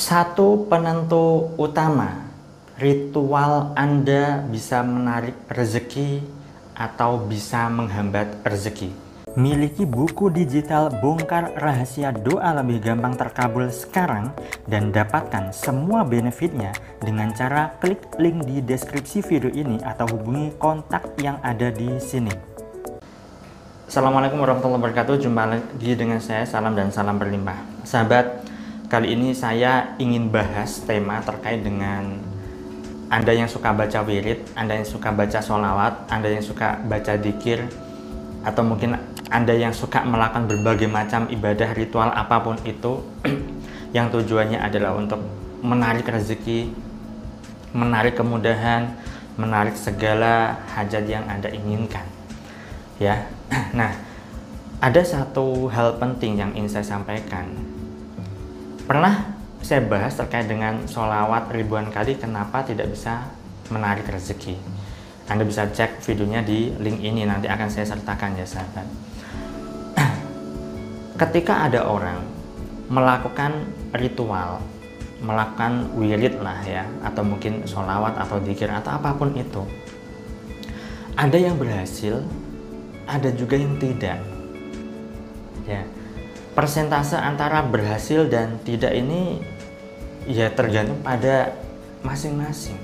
Satu 0.00 0.64
penentu 0.64 1.52
utama 1.60 2.24
ritual 2.80 3.76
Anda 3.76 4.40
bisa 4.48 4.80
menarik 4.80 5.36
rezeki 5.52 6.24
atau 6.72 7.20
bisa 7.20 7.68
menghambat 7.68 8.40
rezeki. 8.40 8.96
Miliki 9.36 9.84
buku 9.84 10.32
digital 10.32 10.88
Bongkar 10.88 11.52
Rahasia 11.52 12.16
Doa 12.16 12.56
Lebih 12.64 12.80
Gampang 12.80 13.12
Terkabul 13.12 13.68
sekarang 13.68 14.32
dan 14.64 14.88
dapatkan 14.88 15.52
semua 15.52 16.00
benefitnya 16.00 16.72
dengan 17.04 17.36
cara 17.36 17.76
klik 17.76 18.00
link 18.16 18.48
di 18.48 18.64
deskripsi 18.64 19.20
video 19.20 19.52
ini 19.52 19.84
atau 19.84 20.08
hubungi 20.16 20.56
kontak 20.56 21.12
yang 21.20 21.36
ada 21.44 21.68
di 21.68 22.00
sini. 22.00 22.32
Assalamualaikum 23.84 24.40
warahmatullahi 24.40 24.80
wabarakatuh. 24.80 25.28
Jumpa 25.28 25.44
lagi 25.44 25.92
dengan 25.92 26.24
saya 26.24 26.48
Salam 26.48 26.72
dan 26.72 26.88
Salam 26.88 27.20
Berlimpah. 27.20 27.84
Sahabat, 27.84 28.49
kali 28.90 29.14
ini 29.14 29.30
saya 29.30 29.94
ingin 30.02 30.34
bahas 30.34 30.82
tema 30.82 31.22
terkait 31.22 31.62
dengan 31.62 32.18
anda 33.10 33.34
yang 33.34 33.50
suka 33.50 33.74
baca 33.74 34.06
wirid, 34.06 34.54
Anda 34.54 34.78
yang 34.78 34.86
suka 34.86 35.10
baca 35.10 35.42
sholawat, 35.42 36.06
Anda 36.14 36.30
yang 36.30 36.46
suka 36.46 36.78
baca 36.86 37.18
dikir, 37.18 37.66
atau 38.46 38.62
mungkin 38.62 38.94
anda 39.30 39.54
yang 39.54 39.70
suka 39.70 40.02
melakukan 40.02 40.50
berbagai 40.50 40.90
macam 40.90 41.30
ibadah 41.30 41.70
ritual 41.74 42.10
apa 42.10 42.42
pun 42.42 42.58
itu 42.66 42.98
yang 43.96 44.10
tujuannya 44.10 44.58
adalah 44.58 44.98
untuk 44.98 45.22
menarik 45.62 46.06
rezeki, 46.10 46.74
menarik 47.70 48.18
kemudahan, 48.18 48.90
menarik 49.38 49.78
segala 49.78 50.58
hajat 50.74 51.06
yang 51.06 51.26
Anda 51.30 51.50
inginkan. 51.54 52.06
Ya. 52.98 53.26
Nah, 53.70 53.94
ada 54.82 55.02
satu 55.02 55.70
hal 55.70 55.98
penting 56.02 56.38
yang 56.38 56.50
ingin 56.54 56.78
saya 56.80 56.86
sampaikan. 56.98 57.50
Pernah 58.90 59.38
saya 59.62 59.86
bahas 59.86 60.18
terkait 60.18 60.50
dengan 60.50 60.82
sholawat 60.82 61.54
ribuan 61.54 61.94
kali 61.94 62.18
kenapa 62.18 62.66
tidak 62.66 62.90
bisa 62.90 63.22
menarik 63.70 64.02
rezeki. 64.10 64.58
Anda 65.30 65.46
bisa 65.46 65.70
cek 65.70 66.02
videonya 66.02 66.42
di 66.42 66.74
link 66.74 66.98
ini 66.98 67.22
nanti 67.22 67.46
akan 67.46 67.70
saya 67.70 67.86
sertakan 67.86 68.34
ya 68.34 68.42
sahabat 68.42 68.82
ketika 71.22 71.70
ada 71.70 71.86
orang 71.86 72.18
melakukan 72.90 73.70
ritual, 73.94 74.58
melakukan 75.22 75.94
wirid 75.94 76.42
lah 76.42 76.58
ya, 76.66 76.82
atau 77.06 77.22
mungkin 77.22 77.62
sholawat 77.70 78.18
atau 78.18 78.42
dikir 78.42 78.66
atau 78.74 78.98
apa 78.98 79.14
pun 79.14 79.30
itu, 79.38 79.62
ada 81.14 81.38
yang 81.38 81.54
berhasil, 81.54 82.26
ada 83.06 83.30
juga 83.38 83.54
yang 83.54 83.78
tidak. 83.78 84.18
Ya, 85.62 85.86
persentase 86.60 87.16
antara 87.16 87.64
berhasil 87.64 88.28
dan 88.28 88.60
tidak 88.68 88.92
ini 88.92 89.40
ya 90.28 90.52
tergantung 90.52 91.00
pada 91.00 91.56
masing-masing. 92.04 92.76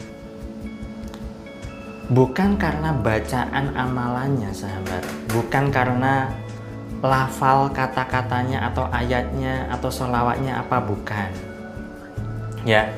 Bukan 2.08 2.56
karena 2.56 2.96
bacaan 2.96 3.76
amalannya, 3.76 4.48
sahabat, 4.56 5.04
bukan 5.28 5.68
karena 5.68 6.32
lafal 7.04 7.68
kata-katanya 7.68 8.72
atau 8.72 8.88
ayatnya 8.88 9.68
atau 9.68 9.92
solawatnya 9.92 10.64
apa 10.64 10.80
bukan 10.80 11.28
ya 12.64 12.88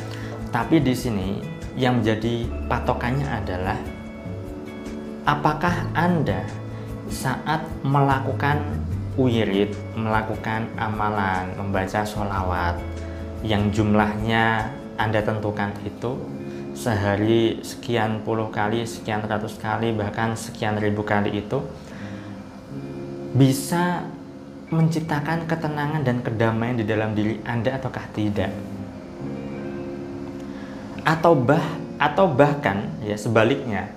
tapi 0.55 0.79
di 0.79 0.95
sini 0.95 1.43
yang 1.75 1.99
menjadi 1.99 2.47
patokannya 2.71 3.27
adalah 3.27 3.79
apakah 5.27 5.75
anda 5.99 6.47
saat 7.11 7.67
melakukan 7.83 8.63
wirid 9.19 9.75
melakukan 9.99 10.71
amalan 10.79 11.51
membaca 11.59 12.07
solawat 12.07 12.79
yang 13.43 13.69
jumlahnya 13.75 14.71
anda 14.95 15.19
tentukan 15.21 15.75
itu 15.83 16.15
sehari 16.79 17.59
sekian 17.67 18.23
puluh 18.23 18.49
kali 18.55 18.87
sekian 18.87 19.27
ratus 19.27 19.59
kali 19.59 19.91
bahkan 19.91 20.39
sekian 20.39 20.79
ribu 20.79 21.03
kali 21.03 21.43
itu 21.43 21.59
bisa 23.35 24.07
menciptakan 24.69 25.49
ketenangan 25.49 26.05
dan 26.05 26.21
kedamaian 26.21 26.77
di 26.77 26.85
dalam 26.85 27.17
diri 27.17 27.41
Anda 27.45 27.81
ataukah 27.81 28.07
tidak? 28.13 28.53
Atau 31.09 31.33
bah 31.41 31.65
atau 31.99 32.29
bahkan 32.29 32.85
ya 33.01 33.17
sebaliknya, 33.17 33.89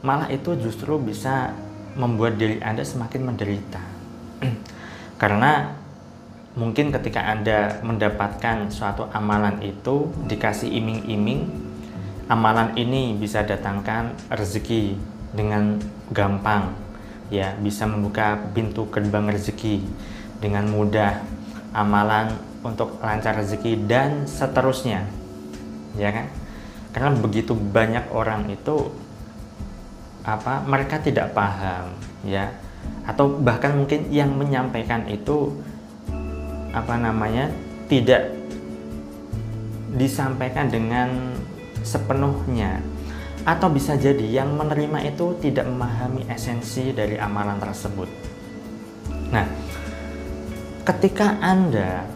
malah 0.00 0.30
itu 0.30 0.54
justru 0.56 0.94
bisa 0.96 1.52
membuat 1.98 2.38
diri 2.38 2.62
Anda 2.62 2.86
semakin 2.86 3.34
menderita. 3.34 3.91
Karena 5.22 5.70
mungkin 6.58 6.90
ketika 6.90 7.22
Anda 7.22 7.78
mendapatkan 7.86 8.74
suatu 8.74 9.06
amalan 9.14 9.62
itu 9.62 10.10
dikasih 10.26 10.66
iming-iming, 10.66 11.46
amalan 12.26 12.74
ini 12.74 13.14
bisa 13.14 13.46
datangkan 13.46 14.18
rezeki 14.34 14.98
dengan 15.30 15.78
gampang. 16.10 16.74
Ya 17.30 17.54
bisa 17.54 17.86
membuka 17.86 18.34
pintu 18.50 18.90
gerbang 18.90 19.30
rezeki 19.30 19.86
dengan 20.42 20.66
mudah. 20.66 21.22
Amalan 21.70 22.34
untuk 22.66 22.98
lancar 22.98 23.38
rezeki 23.38 23.86
dan 23.86 24.26
seterusnya. 24.26 25.06
Ya 25.94 26.10
kan? 26.10 26.26
Karena 26.90 27.14
begitu 27.14 27.54
banyak 27.54 28.10
orang 28.10 28.50
itu 28.50 28.90
apa 30.26 30.66
mereka 30.66 30.98
tidak 30.98 31.34
paham 31.34 31.90
ya 32.22 32.54
atau 33.02 33.34
bahkan 33.42 33.74
mungkin 33.74 34.08
yang 34.14 34.30
menyampaikan 34.34 35.06
itu 35.10 35.50
apa 36.72 36.96
namanya 36.96 37.50
tidak 37.90 38.30
disampaikan 39.92 40.72
dengan 40.72 41.36
sepenuhnya 41.84 42.80
atau 43.42 43.68
bisa 43.68 43.98
jadi 43.98 44.42
yang 44.42 44.54
menerima 44.54 45.12
itu 45.12 45.34
tidak 45.42 45.66
memahami 45.66 46.22
esensi 46.30 46.94
dari 46.94 47.18
amalan 47.18 47.58
tersebut. 47.58 48.06
Nah, 49.34 49.46
ketika 50.86 51.42
Anda 51.42 52.06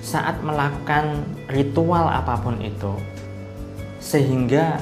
saat 0.00 0.40
melakukan 0.40 1.28
ritual 1.52 2.08
apa 2.08 2.40
pun 2.40 2.56
itu, 2.64 2.96
sehingga 4.00 4.80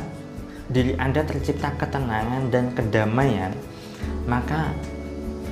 diri 0.71 0.95
Anda 0.95 1.27
tercipta 1.27 1.75
ketenangan 1.75 2.55
dan 2.55 2.71
kedamaian, 2.79 3.51
maka 4.31 4.71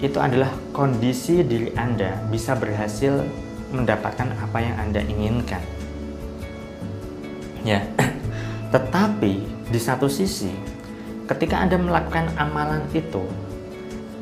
itu 0.00 0.16
adalah 0.16 0.48
kondisi 0.72 1.44
diri 1.44 1.76
Anda 1.76 2.16
bisa 2.32 2.56
berhasil 2.56 3.20
mendapatkan 3.68 4.32
apa 4.32 4.58
yang 4.58 4.76
Anda 4.80 5.00
inginkan. 5.04 5.60
Ya, 7.60 7.84
tetapi 8.74 9.44
di 9.68 9.80
satu 9.80 10.08
sisi, 10.08 10.48
ketika 11.28 11.60
Anda 11.60 11.76
melakukan 11.76 12.32
amalan 12.40 12.88
itu, 12.96 13.20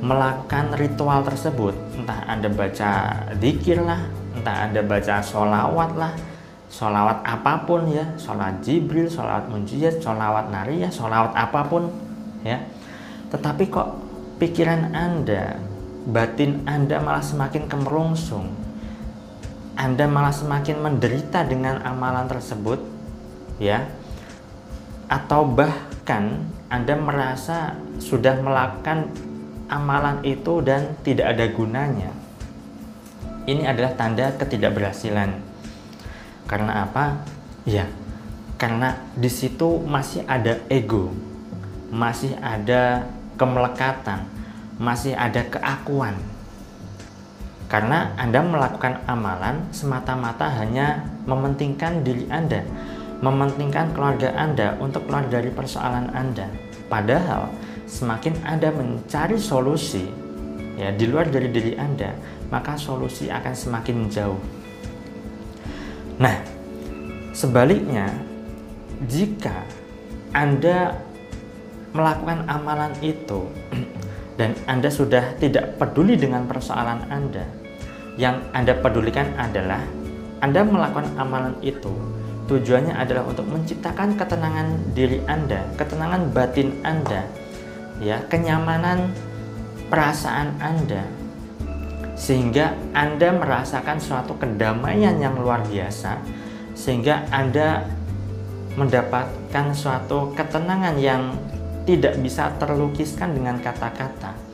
melakukan 0.03 0.75
ritual 0.75 1.23
tersebut, 1.23 1.79
entah 1.95 2.27
Anda 2.27 2.51
baca 2.51 2.91
dikir 3.39 3.79
lah, 3.79 4.03
entah 4.35 4.67
Anda 4.67 4.83
baca 4.83 5.23
sholawat 5.23 5.95
lah, 5.95 6.13
sholawat 6.75 7.23
apa 7.23 7.63
pun 7.63 7.87
ya, 7.87 8.19
sholat 8.19 8.59
Jibril, 8.67 9.07
sholawat 9.07 9.47
mujizat, 9.47 10.03
sholawat 10.03 10.51
nariyah, 10.51 10.91
sholawat 10.91 11.39
apa 11.39 11.61
pun 11.71 11.87
ya. 12.43 12.59
Tetapi 13.31 13.71
kok 13.71 14.08
pikiran 14.39 14.95
Anda, 14.95 15.59
batin 16.07 16.63
Anda 16.65 17.03
malah 17.03 17.23
semakin 17.23 17.67
kemerungsung, 17.67 18.55
Anda 19.75 20.07
malah 20.07 20.35
semakin 20.35 20.79
menderita 20.79 21.43
dengan 21.47 21.83
amalan 21.83 22.31
tersebut, 22.31 22.81
ya 23.59 23.87
atau 25.09 25.49
bahkan 25.49 26.45
Anda 26.69 26.95
merasa 26.95 27.75
sudah 27.97 28.39
melakukan 28.45 29.09
amalan 29.73 30.21
itu 30.25 30.61
dan 30.61 30.97
tidak 31.01 31.37
ada 31.37 31.47
gunanya. 31.49 32.13
Ini 33.49 33.65
adalah 33.65 33.97
tanda 33.97 34.29
ketidakberhasilan. 34.37 35.33
Karena 36.45 36.85
apa? 36.85 37.25
Ya, 37.65 37.89
karena 38.61 39.01
di 39.17 39.33
situ 39.33 39.81
masih 39.89 40.25
ada 40.29 40.61
ego, 40.69 41.13
masih 41.89 42.37
ada 42.45 43.09
kemelekatan, 43.41 44.29
masih 44.79 45.13
ada 45.19 45.43
keakuan. 45.47 46.15
Karena 47.69 48.17
Anda 48.17 48.41
melakukan 48.41 49.05
amalan 49.05 49.69
semata-mata 49.75 50.49
hanya 50.57 51.05
mementingkan 51.29 52.01
diri 52.01 52.25
Anda, 52.33 52.65
mementingkan 53.21 53.93
keluarga 53.93 54.33
Anda 54.33 54.79
untuk 54.81 55.05
keluar 55.05 55.29
dari 55.29 55.53
persoalan 55.53 56.09
Anda. 56.17 56.49
Padahal 56.89 57.53
semakin 57.85 58.41
Anda 58.49 58.73
mencari 58.73 59.37
solusi 59.37 60.09
ya 60.81 60.95
di 60.97 61.05
luar 61.05 61.29
dari 61.29 61.53
diri 61.53 61.77
Anda, 61.77 62.17
maka 62.49 62.81
solusi 62.81 63.29
akan 63.29 63.53
semakin 63.53 64.09
jauh. 64.09 64.41
Nah, 66.17 66.41
sebaliknya 67.37 68.09
jika 69.05 69.69
Anda 70.33 70.97
melakukan 71.93 72.49
amalan 72.49 72.97
itu 73.05 73.45
dan 74.39 74.55
Anda 74.71 74.89
sudah 74.89 75.35
tidak 75.43 75.77
peduli 75.77 76.15
dengan 76.15 76.47
persoalan 76.47 77.11
Anda, 77.11 77.45
yang 78.15 78.41
Anda 78.55 78.79
pedulikan 78.79 79.35
adalah 79.35 79.83
Anda 80.39 80.63
melakukan 80.63 81.19
amalan 81.19 81.59
itu 81.61 81.91
tujuannya 82.49 82.97
adalah 82.97 83.29
untuk 83.29 83.45
menciptakan 83.45 84.17
ketenangan 84.17 84.95
diri 84.97 85.21
Anda, 85.29 85.69
ketenangan 85.77 86.33
batin 86.33 86.81
Anda, 86.81 87.27
ya, 88.01 88.25
kenyamanan 88.31 89.13
perasaan 89.93 90.57
Anda. 90.63 91.05
Sehingga 92.19 92.75
Anda 92.97 93.31
merasakan 93.31 94.01
suatu 94.03 94.35
kedamaian 94.41 95.23
yang 95.23 95.39
luar 95.39 95.63
biasa 95.63 96.19
sehingga 96.79 97.27
Anda 97.35 97.83
mendapatkan 98.79 99.75
suatu 99.75 100.31
ketenangan 100.39 100.95
yang 101.03 101.35
tidak 101.89 102.21
bisa 102.21 102.53
terlukiskan 102.61 103.33
dengan 103.33 103.57
kata-kata 103.65 104.49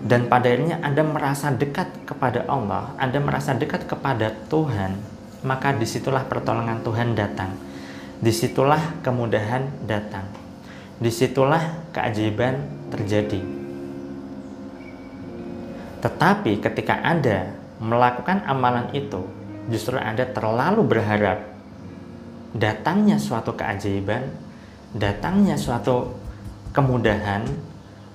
dan 0.00 0.32
pada 0.32 0.48
akhirnya 0.48 0.80
Anda 0.80 1.04
merasa 1.04 1.52
dekat 1.52 2.08
kepada 2.08 2.48
Allah, 2.48 2.96
Anda 2.96 3.20
merasa 3.20 3.52
dekat 3.52 3.84
kepada 3.84 4.32
Tuhan, 4.48 4.96
maka 5.44 5.76
di 5.76 5.84
situlah 5.84 6.24
pertolongan 6.24 6.80
Tuhan 6.80 7.12
datang. 7.12 7.52
Di 8.20 8.32
situlah 8.32 8.80
kemudahan 9.04 9.84
datang. 9.84 10.24
Di 10.96 11.12
situlah 11.12 11.92
keajaiban 11.92 12.88
terjadi. 12.88 13.40
Tetapi 16.00 16.52
ketika 16.64 17.04
Anda 17.04 17.52
melakukan 17.76 18.48
amalan 18.48 18.88
itu, 18.96 19.20
justru 19.68 20.00
Anda 20.00 20.24
terlalu 20.24 20.80
berharap 20.96 21.44
datangnya 22.56 23.20
suatu 23.20 23.52
keajaiban, 23.52 24.32
datangnya 24.96 25.60
suatu 25.60 26.29
kemudahan, 26.70 27.46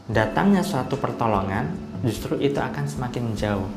datangnya 0.07 0.61
suatu 0.61 0.95
pertolongan, 0.99 1.71
justru 2.05 2.37
itu 2.39 2.59
akan 2.59 2.85
semakin 2.85 3.33
jauh. 3.33 3.69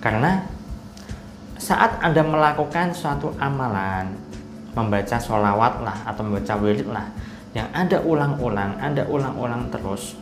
Karena 0.00 0.44
saat 1.56 1.96
Anda 2.04 2.20
melakukan 2.20 2.92
suatu 2.92 3.32
amalan, 3.40 4.12
membaca 4.74 5.16
sholawat 5.16 5.80
lah 5.80 5.98
atau 6.04 6.22
membaca 6.26 6.54
wirid 6.60 6.88
lah, 6.90 7.08
yang 7.54 7.70
Anda 7.72 8.02
ulang-ulang, 8.02 8.82
Anda 8.82 9.06
ulang-ulang 9.06 9.70
terus, 9.70 10.18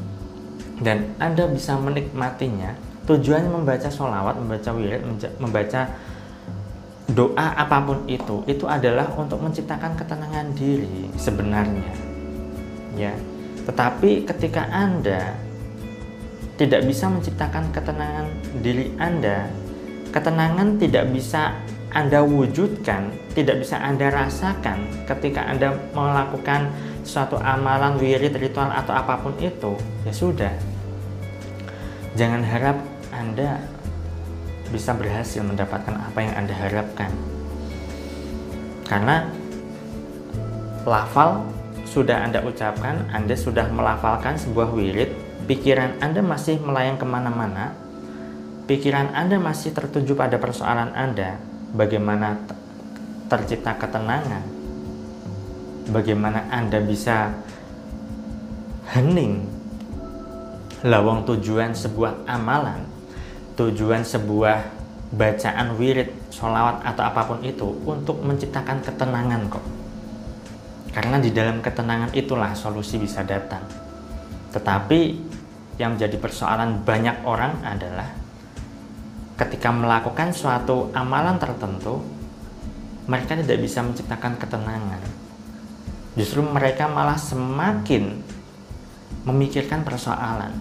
dan 0.84 1.16
Anda 1.18 1.48
bisa 1.48 1.74
menikmatinya, 1.80 2.76
tujuannya 3.08 3.50
membaca 3.50 3.88
sholawat, 3.88 4.38
membaca 4.38 4.70
wirid, 4.76 5.02
membaca 5.40 5.88
doa 7.12 7.46
apa 7.58 7.76
pun 7.82 8.06
itu, 8.06 8.46
itu 8.46 8.64
adalah 8.68 9.10
untuk 9.18 9.42
menciptakan 9.42 9.98
ketenangan 9.98 10.54
diri 10.54 11.10
sebenarnya. 11.18 11.92
Ya, 12.92 13.16
tetapi 13.62 14.26
ketika 14.26 14.66
Anda 14.70 15.38
tidak 16.58 16.86
bisa 16.86 17.06
menciptakan 17.10 17.70
ketenangan 17.70 18.26
diri 18.62 18.90
Anda, 18.98 19.46
ketenangan 20.10 20.78
tidak 20.82 21.10
bisa 21.14 21.56
Anda 21.94 22.24
wujudkan, 22.24 23.12
tidak 23.36 23.62
bisa 23.62 23.78
Anda 23.78 24.10
rasakan 24.10 25.06
ketika 25.06 25.46
Anda 25.46 25.74
melakukan 25.94 26.72
suatu 27.02 27.38
amalan, 27.38 27.98
wirid, 27.98 28.34
ritual 28.38 28.70
atau 28.70 28.94
apa 28.94 29.18
pun 29.20 29.34
itu, 29.38 29.74
ya 30.06 30.12
sudah. 30.14 30.54
Jangan 32.18 32.42
harap 32.44 32.78
Anda 33.10 33.62
bisa 34.72 34.96
berhasil 34.96 35.44
mendapatkan 35.44 35.92
apa 35.92 36.18
yang 36.20 36.34
Anda 36.36 36.54
harapkan. 36.56 37.12
Karena 38.88 39.28
lafal 40.84 41.44
sudah 41.92 42.24
Anda 42.24 42.40
ucapkan, 42.40 43.12
Anda 43.12 43.36
sudah 43.36 43.68
melafalkan 43.68 44.40
sebuah 44.40 44.72
wirid, 44.72 45.12
pikiran 45.44 46.00
Anda 46.00 46.24
masih 46.24 46.56
melayang 46.64 46.96
ke 46.96 47.04
mana-mana, 47.04 47.76
pikiran 48.64 49.12
Anda 49.12 49.36
masih 49.36 49.76
tertuju 49.76 50.16
pada 50.16 50.40
persoalan 50.40 50.96
Anda, 50.96 51.36
bagaimana 51.76 52.40
tercipta 53.28 53.76
ketenangan, 53.76 54.40
bagaimana 55.92 56.48
Anda 56.48 56.80
bisa 56.80 57.36
hening? 58.96 59.44
Lawang 60.88 61.28
tujuan 61.28 61.76
sebuah 61.76 62.24
amalan, 62.24 62.88
tujuan 63.54 64.00
sebuah 64.00 64.64
bacaan 65.12 65.76
wirid, 65.76 66.08
sholawat 66.32 66.80
atau 66.88 67.04
apa 67.04 67.22
pun 67.28 67.38
itu 67.44 67.68
untuk 67.84 68.18
menciptakan 68.24 68.80
ketenangan 68.80 69.46
kok 69.52 69.81
karena 70.92 71.16
di 71.16 71.32
dalam 71.32 71.64
ketenangan 71.64 72.12
itulah 72.12 72.52
solusi 72.52 73.00
bisa 73.00 73.24
datang. 73.24 73.64
Tetapi 74.52 75.00
yang 75.80 75.96
menjadi 75.96 76.20
persoalan 76.20 76.84
banyak 76.84 77.24
orang 77.24 77.64
adalah 77.64 78.12
ketika 79.40 79.72
melakukan 79.72 80.36
suatu 80.36 80.92
amalan 80.92 81.40
tertentu, 81.40 82.04
mereka 83.08 83.34
tidak 83.40 83.58
bisa 83.58 83.80
menciptakan 83.80 84.36
ketenangan. 84.36 85.02
Justru 86.12 86.44
mereka 86.44 86.92
malah 86.92 87.16
semakin 87.16 88.20
memikirkan 89.24 89.80
persoalan. 89.80 90.52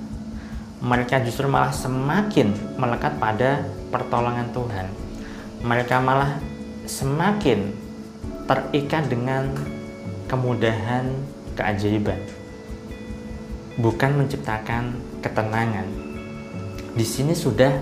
Mereka 0.82 1.22
justru 1.28 1.46
malah 1.46 1.76
semakin 1.76 2.80
melekat 2.80 3.20
pada 3.20 3.68
pertolongan 3.94 4.50
Tuhan. 4.56 4.88
Mereka 5.62 6.02
malah 6.02 6.42
semakin 6.90 7.70
terikat 8.50 9.06
dengan 9.06 9.54
kemudahan, 10.32 11.12
keajaiban. 11.60 12.16
Bukan 13.76 14.24
menciptakan 14.24 14.96
ketenangan. 15.20 15.88
Di 16.96 17.04
sini 17.04 17.36
sudah 17.36 17.76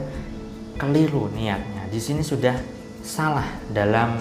keliru 0.82 1.30
niatnya. 1.30 1.86
Di 1.94 2.02
sini 2.02 2.26
sudah 2.26 2.58
salah 3.06 3.46
dalam 3.70 4.18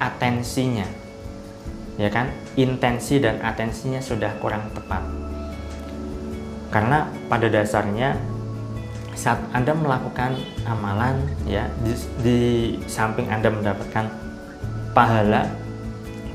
atensinya. 0.00 0.88
Ya 2.00 2.08
kan? 2.08 2.32
Intensi 2.56 3.20
dan 3.20 3.44
atensinya 3.44 4.00
sudah 4.00 4.32
kurang 4.40 4.72
tepat. 4.72 5.04
Karena 6.72 7.04
pada 7.28 7.52
dasarnya 7.52 8.16
saat 9.12 9.44
Anda 9.52 9.76
melakukan 9.76 10.40
amalan 10.64 11.20
ya 11.44 11.68
di, 11.84 11.92
di 12.24 12.40
samping 12.88 13.28
Anda 13.28 13.52
mendapatkan 13.52 14.08
pahala 14.96 15.61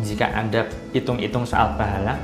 jika 0.02 0.30
Anda 0.30 0.70
hitung-hitung 0.94 1.46
soal 1.48 1.74
pahala, 1.74 2.22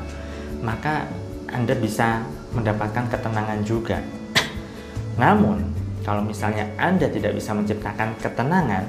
maka 0.61 1.09
Anda 1.49 1.73
bisa 1.73 2.21
mendapatkan 2.53 3.09
ketenangan 3.09 3.59
juga. 3.65 3.97
Namun, 5.21 5.65
kalau 6.05 6.21
misalnya 6.21 6.69
Anda 6.77 7.09
tidak 7.09 7.33
bisa 7.33 7.57
menciptakan 7.57 8.13
ketenangan, 8.21 8.85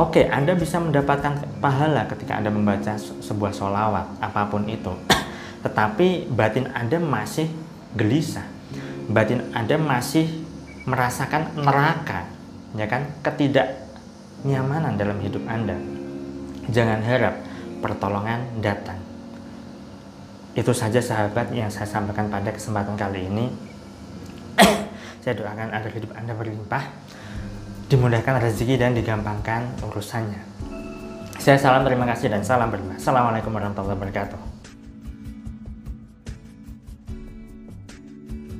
oke, 0.00 0.16
okay, 0.16 0.24
Anda 0.32 0.56
bisa 0.56 0.80
mendapatkan 0.80 1.60
pahala 1.60 2.08
ketika 2.08 2.40
Anda 2.40 2.48
membaca 2.48 2.96
sebuah 2.96 3.52
sholawat, 3.52 4.24
apa 4.24 4.48
pun 4.48 4.64
itu. 4.64 4.92
Tetapi 5.64 6.32
batin 6.32 6.72
Anda 6.72 6.96
masih 6.96 7.52
gelisah. 7.92 8.48
Batin 9.08 9.44
Anda 9.52 9.76
masih 9.76 10.28
merasakan 10.88 11.52
neraka, 11.56 12.28
ya 12.76 12.88
kan? 12.88 13.12
Ketidaknyamanan 13.20 14.96
dalam 14.96 15.20
hidup 15.20 15.44
Anda 15.48 15.97
Jangan 16.68 17.00
harap 17.00 17.34
pertolongan 17.80 18.44
datang. 18.60 19.00
Itu 20.52 20.74
saja 20.76 21.00
sahabat 21.00 21.54
yang 21.54 21.70
saya 21.72 21.86
sampaikan 21.86 22.28
pada 22.28 22.50
kesempatan 22.52 22.98
kali 22.98 23.30
ini. 23.30 23.46
saya 25.22 25.32
doakan 25.38 25.70
agar 25.70 25.90
hidup 25.94 26.12
Anda 26.12 26.34
berlimpah, 26.34 26.84
dimudahkan 27.88 28.42
rezeki 28.42 28.74
dan 28.76 28.92
digampangkan 28.92 29.80
urusannya. 29.86 30.42
Saya 31.38 31.56
salam 31.56 31.86
terima 31.86 32.04
kasih 32.10 32.28
dan 32.28 32.42
salam 32.42 32.68
berlimpah. 32.68 32.98
Assalamualaikum 32.98 33.54
warahmatullahi 33.54 33.96
wabarakatuh. 33.96 34.57